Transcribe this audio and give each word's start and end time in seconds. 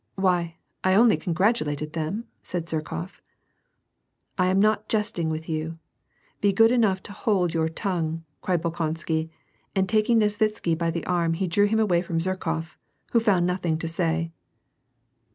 "Why, 0.15 0.55
1 0.83 0.95
only 0.95 1.15
congratulated 1.15 1.93
them!" 1.93 2.25
said 2.41 2.65
Zherkof." 2.65 3.19
I 4.39 4.47
am 4.47 4.59
not 4.59 4.89
jesting 4.89 5.29
with 5.29 5.47
you; 5.47 5.77
be 6.41 6.51
good 6.51 6.71
enough 6.71 7.03
to 7.03 7.11
hold 7.11 7.53
your 7.53 7.69
tongue!" 7.69 8.23
cried 8.41 8.63
Bolkonsky, 8.63 9.29
and 9.75 9.87
taking 9.87 10.17
Nesvitsky 10.19 10.75
by 10.75 10.89
the 10.89 11.05
arm 11.05 11.33
he 11.33 11.45
drew 11.45 11.67
him 11.67 11.79
away 11.79 12.01
from 12.01 12.17
Zherkof, 12.19 12.77
who 13.11 13.19
found 13.19 13.45
nothing 13.45 13.77
to 13.77 13.87
say. 13.87 14.31